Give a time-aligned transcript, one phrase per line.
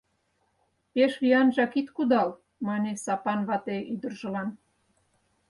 [0.93, 2.29] —Пеш виянжак ит кудал,—
[2.67, 4.49] мане Сапан вате ӱдыржылан.